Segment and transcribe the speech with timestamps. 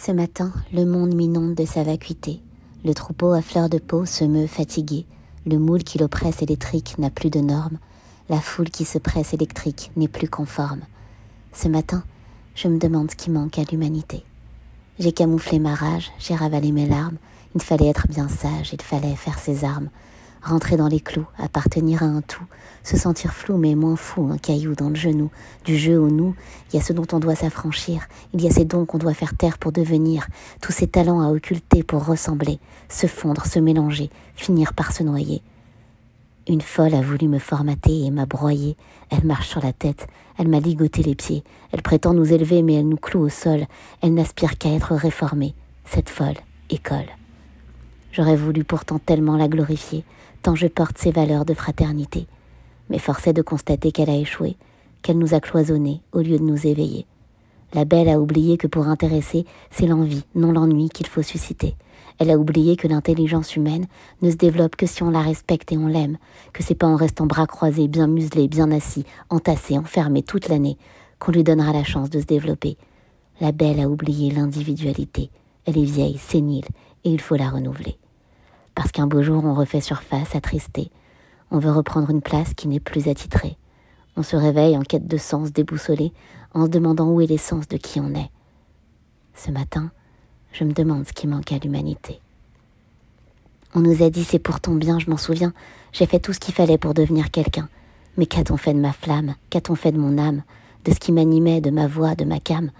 [0.00, 2.40] Ce matin, le monde m'inonde de sa vacuité.
[2.84, 5.06] Le troupeau à fleur de peau se meut fatigué.
[5.44, 7.78] Le moule qui l'oppresse électrique n'a plus de normes.
[8.28, 10.82] La foule qui se presse électrique n'est plus conforme.
[11.52, 12.04] Ce matin,
[12.54, 14.22] je me demande ce qui manque à l'humanité.
[15.00, 17.16] J'ai camouflé ma rage, j'ai ravalé mes larmes.
[17.56, 19.90] Il fallait être bien sage, il fallait faire ses armes
[20.42, 22.44] rentrer dans les clous, appartenir à un tout,
[22.82, 25.30] se sentir flou mais moins fou, un caillou dans le genou.
[25.64, 26.34] Du jeu au nous,
[26.72, 29.14] il y a ce dont on doit s'affranchir, il y a ces dons qu'on doit
[29.14, 30.26] faire taire pour devenir,
[30.60, 35.42] tous ces talents à occulter pour ressembler, se fondre, se mélanger, finir par se noyer.
[36.48, 38.74] Une folle a voulu me formater et m'a broyé.
[39.10, 40.06] Elle marche sur la tête,
[40.38, 41.44] elle m'a ligoté les pieds.
[41.72, 43.66] Elle prétend nous élever, mais elle nous cloue au sol.
[44.00, 45.54] Elle n'aspire qu'à être réformée.
[45.84, 46.36] Cette folle
[46.70, 47.06] école.
[48.12, 50.04] J'aurais voulu pourtant tellement la glorifier,
[50.42, 52.26] tant je porte ses valeurs de fraternité.
[52.90, 54.56] Mais force est de constater qu'elle a échoué,
[55.02, 57.06] qu'elle nous a cloisonnés au lieu de nous éveiller.
[57.74, 61.76] La belle a oublié que pour intéresser, c'est l'envie, non l'ennui qu'il faut susciter.
[62.18, 63.86] Elle a oublié que l'intelligence humaine
[64.22, 66.16] ne se développe que si on la respecte et on l'aime,
[66.52, 70.78] que c'est pas en restant bras croisés, bien muselés, bien assis, entassés, enfermés toute l'année,
[71.18, 72.76] qu'on lui donnera la chance de se développer.
[73.40, 75.30] La belle a oublié l'individualité.
[75.64, 76.64] Elle est vieille, sénile,
[77.04, 77.98] et il faut la renouveler.
[78.74, 80.90] Parce qu'un beau jour on refait surface, attristé.
[81.50, 83.56] On veut reprendre une place qui n'est plus attitrée.
[84.16, 86.12] On se réveille en quête de sens déboussolé,
[86.54, 88.30] en se demandant où est l'essence de qui on est.
[89.34, 89.90] Ce matin,
[90.52, 92.20] je me demande ce qui manque à l'humanité.
[93.74, 95.52] On nous a dit c'est pour ton bien, je m'en souviens,
[95.92, 97.68] j'ai fait tout ce qu'il fallait pour devenir quelqu'un.
[98.16, 99.34] Mais qu'a-t-on fait de ma flamme?
[99.50, 100.42] Qu'a-t-on fait de mon âme?
[100.84, 102.70] De ce qui m'animait, de ma voix, de ma came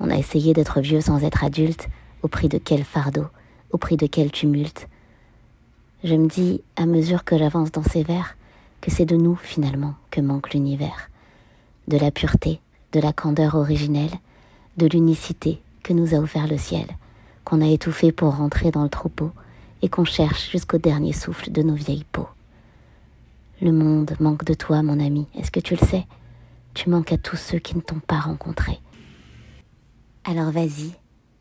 [0.00, 1.88] On a essayé d'être vieux sans être adulte,
[2.22, 3.26] au prix de quel fardeau?
[3.74, 4.88] Au prix de quel tumulte.
[6.04, 8.36] Je me dis, à mesure que j'avance dans ces vers,
[8.80, 11.10] que c'est de nous, finalement, que manque l'univers.
[11.88, 12.60] De la pureté,
[12.92, 14.12] de la candeur originelle,
[14.76, 16.86] de l'unicité que nous a offert le ciel,
[17.44, 19.32] qu'on a étouffé pour rentrer dans le troupeau
[19.82, 22.28] et qu'on cherche jusqu'au dernier souffle de nos vieilles peaux.
[23.60, 26.06] Le monde manque de toi, mon ami, est-ce que tu le sais?
[26.74, 28.78] Tu manques à tous ceux qui ne t'ont pas rencontré.
[30.22, 30.92] Alors vas-y,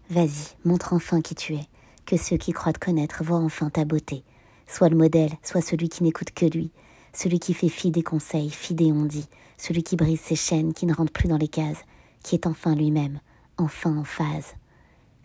[0.10, 1.68] vas-y, montre enfin qui tu es
[2.06, 4.24] que ceux qui croient te connaître voient enfin ta beauté.
[4.68, 6.72] Sois le modèle, sois celui qui n'écoute que lui,
[7.14, 9.28] celui qui fait fi des conseils, fi des on-dit,
[9.58, 11.84] celui qui brise ses chaînes, qui ne rentre plus dans les cases,
[12.24, 13.20] qui est enfin lui-même,
[13.58, 14.56] enfin en phase.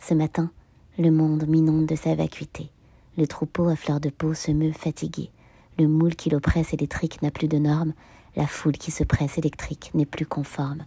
[0.00, 0.50] Ce matin,
[0.98, 2.70] le monde m'inonde de sa vacuité.
[3.16, 5.30] Le troupeau à fleur de peau se meut fatigué.
[5.78, 7.94] Le moule qui l'oppresse électrique n'a plus de normes.
[8.36, 10.84] La foule qui se presse électrique n'est plus conforme.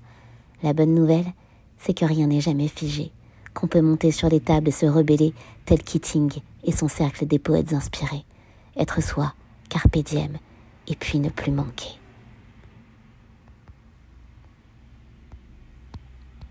[0.63, 1.33] La bonne nouvelle,
[1.77, 3.11] c'est que rien n'est jamais figé
[3.53, 5.33] qu'on peut monter sur les tables et se rebeller,
[5.65, 6.31] tel Keating
[6.63, 8.25] et son cercle des poètes inspirés.
[8.77, 9.33] Être soi,
[9.69, 10.37] carpe diem,
[10.87, 12.00] et puis ne plus manquer.